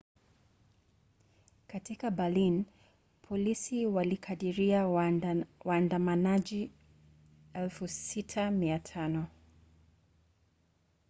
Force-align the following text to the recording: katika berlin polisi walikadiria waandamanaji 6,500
katika 1.67 2.11
berlin 2.11 2.65
polisi 3.21 3.85
walikadiria 3.85 4.87
waandamanaji 5.65 6.71
6,500 7.53 9.25